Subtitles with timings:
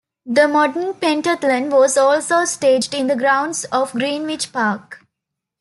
[0.25, 5.05] The modern pentathlon was also staged in the grounds of Greenwich Park.